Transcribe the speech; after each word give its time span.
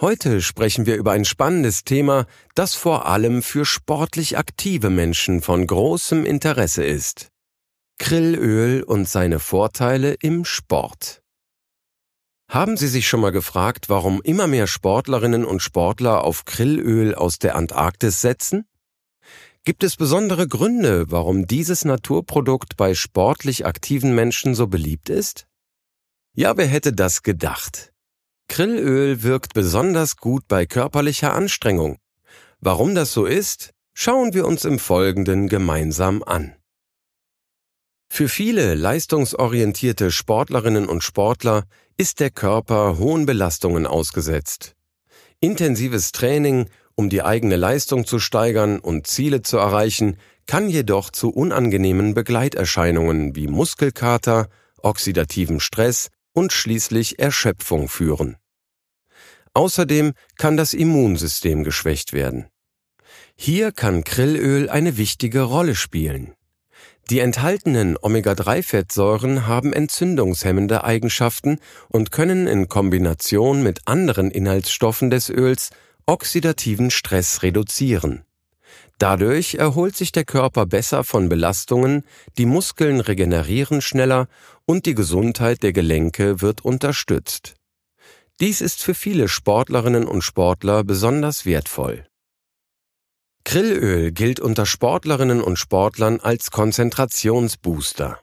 Heute 0.00 0.42
sprechen 0.42 0.86
wir 0.86 0.96
über 0.96 1.12
ein 1.12 1.24
spannendes 1.24 1.84
Thema, 1.84 2.26
das 2.56 2.74
vor 2.74 3.06
allem 3.06 3.42
für 3.42 3.64
sportlich 3.64 4.36
aktive 4.36 4.90
Menschen 4.90 5.40
von 5.40 5.64
großem 5.66 6.26
Interesse 6.26 6.84
ist. 6.84 7.28
Grillöl 8.00 8.82
und 8.82 9.08
seine 9.08 9.38
Vorteile 9.38 10.14
im 10.14 10.44
Sport. 10.44 11.22
Haben 12.50 12.76
Sie 12.76 12.88
sich 12.88 13.06
schon 13.06 13.20
mal 13.20 13.30
gefragt, 13.30 13.88
warum 13.88 14.20
immer 14.20 14.48
mehr 14.48 14.66
Sportlerinnen 14.66 15.44
und 15.44 15.62
Sportler 15.62 16.24
auf 16.24 16.44
Grillöl 16.44 17.14
aus 17.14 17.38
der 17.38 17.54
Antarktis 17.54 18.20
setzen? 18.20 18.66
Gibt 19.62 19.84
es 19.84 19.96
besondere 19.96 20.48
Gründe, 20.48 21.10
warum 21.10 21.46
dieses 21.46 21.84
Naturprodukt 21.84 22.76
bei 22.76 22.94
sportlich 22.94 23.64
aktiven 23.64 24.12
Menschen 24.12 24.56
so 24.56 24.66
beliebt 24.66 25.08
ist? 25.08 25.46
Ja, 26.34 26.56
wer 26.56 26.66
hätte 26.66 26.92
das 26.92 27.22
gedacht? 27.22 27.93
Grillöl 28.48 29.22
wirkt 29.22 29.54
besonders 29.54 30.16
gut 30.16 30.46
bei 30.48 30.66
körperlicher 30.66 31.34
Anstrengung. 31.34 31.98
Warum 32.60 32.94
das 32.94 33.12
so 33.12 33.26
ist, 33.26 33.70
schauen 33.94 34.34
wir 34.34 34.46
uns 34.46 34.64
im 34.64 34.78
Folgenden 34.78 35.48
gemeinsam 35.48 36.22
an. 36.22 36.54
Für 38.08 38.28
viele 38.28 38.74
leistungsorientierte 38.74 40.10
Sportlerinnen 40.10 40.86
und 40.86 41.02
Sportler 41.02 41.64
ist 41.96 42.20
der 42.20 42.30
Körper 42.30 42.98
hohen 42.98 43.26
Belastungen 43.26 43.86
ausgesetzt. 43.86 44.76
Intensives 45.40 46.12
Training, 46.12 46.68
um 46.94 47.10
die 47.10 47.22
eigene 47.22 47.56
Leistung 47.56 48.06
zu 48.06 48.18
steigern 48.18 48.78
und 48.78 49.06
Ziele 49.06 49.42
zu 49.42 49.56
erreichen, 49.56 50.16
kann 50.46 50.68
jedoch 50.68 51.10
zu 51.10 51.30
unangenehmen 51.30 52.14
Begleiterscheinungen 52.14 53.34
wie 53.34 53.48
Muskelkater, 53.48 54.48
oxidativen 54.80 55.60
Stress 55.60 56.08
und 56.34 56.52
schließlich 56.52 57.18
Erschöpfung 57.18 57.88
führen. 57.88 58.36
Außerdem 59.54 60.12
kann 60.36 60.58
das 60.58 60.74
Immunsystem 60.74 61.64
geschwächt 61.64 62.12
werden. 62.12 62.46
Hier 63.36 63.72
kann 63.72 64.02
Grillöl 64.02 64.68
eine 64.68 64.98
wichtige 64.98 65.42
Rolle 65.42 65.74
spielen. 65.74 66.34
Die 67.10 67.20
enthaltenen 67.20 67.96
Omega-3-Fettsäuren 68.00 69.46
haben 69.46 69.72
entzündungshemmende 69.72 70.84
Eigenschaften 70.84 71.58
und 71.88 72.10
können 72.10 72.46
in 72.46 72.68
Kombination 72.68 73.62
mit 73.62 73.86
anderen 73.86 74.30
Inhaltsstoffen 74.30 75.10
des 75.10 75.28
Öls 75.28 75.70
oxidativen 76.06 76.90
Stress 76.90 77.42
reduzieren. 77.42 78.24
Dadurch 78.98 79.56
erholt 79.56 79.96
sich 79.96 80.12
der 80.12 80.24
Körper 80.24 80.66
besser 80.66 81.04
von 81.04 81.28
Belastungen, 81.28 82.04
die 82.38 82.46
Muskeln 82.46 83.00
regenerieren 83.00 83.80
schneller 83.80 84.28
und 84.66 84.86
die 84.86 84.94
Gesundheit 84.94 85.62
der 85.62 85.72
Gelenke 85.72 86.40
wird 86.40 86.64
unterstützt. 86.64 87.54
Dies 88.40 88.60
ist 88.60 88.82
für 88.82 88.94
viele 88.94 89.28
Sportlerinnen 89.28 90.06
und 90.06 90.22
Sportler 90.22 90.84
besonders 90.84 91.44
wertvoll. 91.44 92.06
Grillöl 93.44 94.10
gilt 94.10 94.40
unter 94.40 94.64
Sportlerinnen 94.64 95.42
und 95.42 95.58
Sportlern 95.58 96.18
als 96.20 96.50
Konzentrationsbooster. 96.50 98.20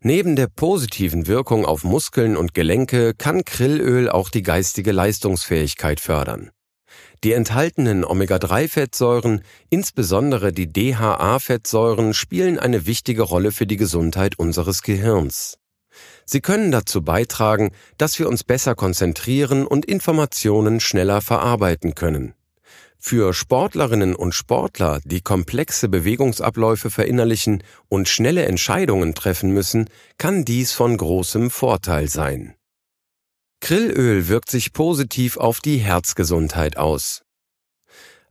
Neben 0.00 0.36
der 0.36 0.48
positiven 0.48 1.26
Wirkung 1.26 1.64
auf 1.64 1.82
Muskeln 1.82 2.36
und 2.36 2.54
Gelenke 2.54 3.14
kann 3.14 3.42
Grillöl 3.44 4.10
auch 4.10 4.28
die 4.28 4.42
geistige 4.42 4.92
Leistungsfähigkeit 4.92 6.00
fördern. 6.00 6.50
Die 7.24 7.32
enthaltenen 7.32 8.04
Omega-3-Fettsäuren, 8.04 9.42
insbesondere 9.70 10.52
die 10.52 10.72
DHA-Fettsäuren, 10.72 12.14
spielen 12.14 12.58
eine 12.58 12.86
wichtige 12.86 13.22
Rolle 13.22 13.52
für 13.52 13.66
die 13.66 13.76
Gesundheit 13.76 14.38
unseres 14.38 14.82
Gehirns. 14.82 15.58
Sie 16.24 16.40
können 16.40 16.70
dazu 16.70 17.02
beitragen, 17.02 17.70
dass 17.98 18.18
wir 18.18 18.28
uns 18.28 18.44
besser 18.44 18.74
konzentrieren 18.74 19.66
und 19.66 19.86
Informationen 19.86 20.80
schneller 20.80 21.20
verarbeiten 21.20 21.94
können. 21.94 22.34
Für 22.98 23.32
Sportlerinnen 23.32 24.14
und 24.14 24.34
Sportler, 24.34 25.00
die 25.04 25.20
komplexe 25.20 25.88
Bewegungsabläufe 25.88 26.90
verinnerlichen 26.90 27.62
und 27.88 28.08
schnelle 28.08 28.46
Entscheidungen 28.46 29.14
treffen 29.14 29.52
müssen, 29.52 29.88
kann 30.18 30.44
dies 30.44 30.72
von 30.72 30.96
großem 30.96 31.50
Vorteil 31.50 32.08
sein. 32.08 32.54
Grillöl 33.66 34.28
wirkt 34.28 34.48
sich 34.48 34.72
positiv 34.72 35.38
auf 35.38 35.58
die 35.58 35.78
Herzgesundheit 35.78 36.76
aus. 36.76 37.22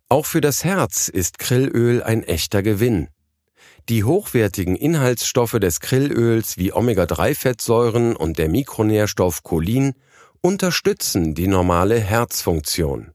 Auch 0.07 0.25
für 0.25 0.39
das 0.39 0.63
Herz 0.63 1.09
ist 1.09 1.39
Grillöl 1.39 2.01
ein 2.01 2.23
echter 2.23 2.63
Gewinn. 2.63 3.09
Die 3.89 4.05
hochwertigen 4.05 4.77
Inhaltsstoffe 4.77 5.59
des 5.59 5.81
Grillöls 5.81 6.57
wie 6.57 6.71
Omega-3-Fettsäuren 6.71 8.15
und 8.15 8.37
der 8.37 8.47
Mikronährstoff 8.47 9.43
Cholin 9.43 9.95
unterstützen 10.39 11.35
die 11.35 11.47
normale 11.47 11.99
Herzfunktion. 11.99 13.11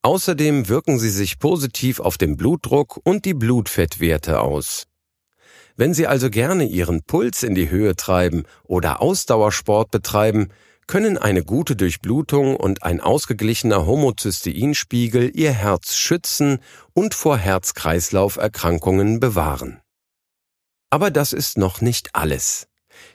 Außerdem 0.00 0.70
wirken 0.70 0.98
sie 0.98 1.10
sich 1.10 1.38
positiv 1.38 2.00
auf 2.00 2.16
den 2.16 2.38
Blutdruck 2.38 2.98
und 3.04 3.26
die 3.26 3.34
Blutfettwerte 3.34 4.40
aus. 4.40 4.86
Wenn 5.76 5.92
Sie 5.92 6.06
also 6.06 6.30
gerne 6.30 6.64
Ihren 6.64 7.02
Puls 7.02 7.42
in 7.42 7.54
die 7.54 7.68
Höhe 7.68 7.96
treiben 7.96 8.44
oder 8.62 9.02
Ausdauersport 9.02 9.90
betreiben, 9.90 10.48
können 10.86 11.18
eine 11.18 11.44
gute 11.44 11.76
Durchblutung 11.76 12.56
und 12.56 12.82
ein 12.82 13.00
ausgeglichener 13.00 13.86
Homozysteinspiegel 13.86 15.30
ihr 15.34 15.52
Herz 15.52 15.96
schützen 15.96 16.58
und 16.92 17.14
vor 17.14 17.38
Herz-Kreislauf-Erkrankungen 17.38 19.20
bewahren. 19.20 19.80
Aber 20.90 21.10
das 21.10 21.32
ist 21.32 21.58
noch 21.58 21.80
nicht 21.80 22.14
alles. 22.14 22.68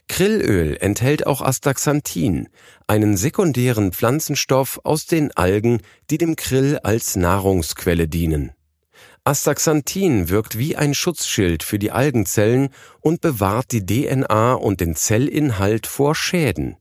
Krillöl 0.08 0.76
enthält 0.80 1.26
auch 1.26 1.42
Astaxanthin, 1.42 2.50
einen 2.88 3.16
sekundären 3.16 3.94
Pflanzenstoff 3.94 4.82
aus 4.84 5.06
den 5.06 5.32
Algen, 5.32 5.82
die 6.10 6.18
dem 6.18 6.36
Krill 6.36 6.80
als 6.84 7.16
Nahrungsquelle 7.16 8.08
dienen. 8.08 8.52
Astaxanthin 9.24 10.30
wirkt 10.30 10.58
wie 10.58 10.76
ein 10.76 10.94
Schutzschild 10.94 11.64
für 11.64 11.78
die 11.78 11.92
Algenzellen 11.92 12.70
und 13.00 13.22
bewahrt 13.22 13.72
die 13.72 13.86
DNA 13.86 14.54
und 14.54 14.82
den 14.82 14.96
Zellinhalt 14.96 15.88
vor 15.88 16.16
Schäden. 16.16 16.78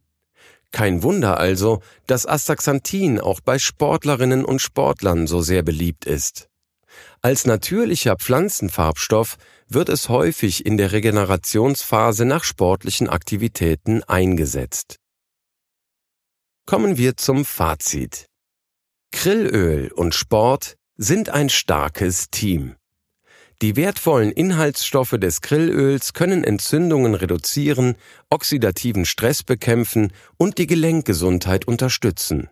Kein 0.71 1.03
Wunder 1.03 1.39
also, 1.39 1.83
dass 2.07 2.27
Astaxanthin 2.27 3.21
auch 3.21 3.41
bei 3.41 3.59
Sportlerinnen 3.59 4.45
und 4.45 4.61
Sportlern 4.61 5.27
so 5.27 5.41
sehr 5.41 5.63
beliebt 5.63 6.05
ist. 6.05 6.49
Als 7.21 7.47
natürlicher 7.47 8.17
Pflanzenfarbstoff 8.17 9.37
wird 9.67 9.89
es 9.89 10.09
häufig 10.09 10.67
in 10.67 10.77
der 10.77 10.93
Regenerationsphase 10.93 12.25
nach 12.25 12.45
sportlichen 12.45 13.09
Aktivitäten 13.09 14.03
eingesetzt. 14.05 14.97
Kommen 16.67 16.97
wir 16.97 17.17
zum 17.17 17.45
Fazit. 17.45 18.27
Grillöl 19.13 19.91
und 19.93 20.15
Sport 20.15 20.77
sind 20.97 21.31
ein 21.31 21.49
starkes 21.49 22.29
Team. 22.31 22.77
Die 23.61 23.75
wertvollen 23.75 24.31
Inhaltsstoffe 24.31 25.17
des 25.19 25.41
Grillöls 25.41 26.13
können 26.13 26.45
Entzündungen 26.45 27.15
reduzieren, 27.15 27.97
oxidativen 28.31 29.05
Stress 29.05 29.43
bekämpfen 29.43 30.13
und 30.37 30.59
die 30.59 30.69
Gelenkgesundheit 30.69 31.67
unterstützen. 31.67 32.51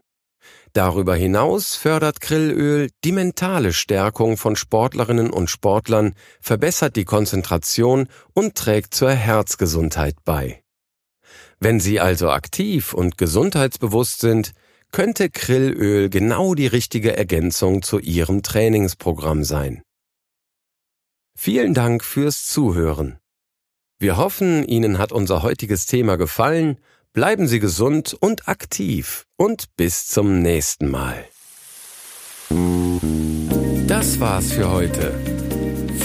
Darüber 0.73 1.14
hinaus 1.14 1.76
fördert 1.76 2.20
Grillöl 2.20 2.91
die 3.05 3.12
mentale 3.12 3.73
Stärkung 3.73 4.37
von 4.37 4.56
Sportlerinnen 4.56 5.31
und 5.31 5.49
Sportlern, 5.49 6.14
verbessert 6.41 6.97
die 6.97 7.05
Konzentration 7.05 8.08
und 8.35 8.56
trägt 8.56 8.93
zur 8.93 9.12
Herzgesundheit 9.12 10.17
bei. 10.25 10.61
Wenn 11.61 11.79
Sie 11.79 12.00
also 12.00 12.31
aktiv 12.31 12.94
und 12.94 13.17
gesundheitsbewusst 13.17 14.20
sind, 14.20 14.53
könnte 14.91 15.31
Grillöl 15.31 16.11
genau 16.11 16.55
die 16.55 16.67
richtige 16.67 17.17
Ergänzung 17.17 17.82
zu 17.82 18.00
Ihrem 18.00 18.43
Trainingsprogramm 18.43 19.44
sein. 19.44 19.82
Vielen 21.38 21.75
Dank 21.75 22.03
fürs 22.03 22.47
Zuhören. 22.47 23.19
Wir 23.99 24.17
hoffen, 24.17 24.65
Ihnen 24.65 24.99
hat 24.99 25.12
unser 25.12 25.43
heutiges 25.43 25.85
Thema 25.85 26.17
gefallen. 26.17 26.79
Bleiben 27.12 27.47
Sie 27.47 27.61
gesund 27.61 28.17
und 28.19 28.49
aktiv 28.49 29.27
und 29.37 29.77
bis 29.77 30.09
zum 30.09 30.41
nächsten 30.41 30.91
Mal. 30.91 31.27
Das 33.87 34.19
war's 34.19 34.53
für 34.53 34.71
heute. 34.71 35.12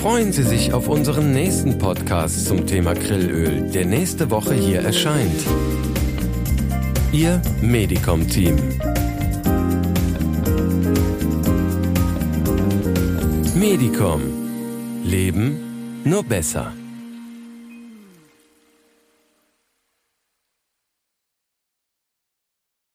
Freuen 0.01 0.33
Sie 0.33 0.44
sich 0.44 0.74
auf 0.74 0.89
unseren 0.89 1.31
nächsten 1.31 1.77
Podcast 1.77 2.45
zum 2.45 2.68
Thema 2.68 2.94
Grillöl, 2.94 3.69
der 3.72 3.86
nächste 3.86 4.30
Woche 4.31 4.54
hier 4.54 4.81
erscheint. 4.81 5.42
Ihr 7.13 7.42
Medicom-Team. 7.62 8.57
Medicom. 13.56 14.40
Leben 15.03 16.01
nur 16.03 16.24
besser. 16.24 16.74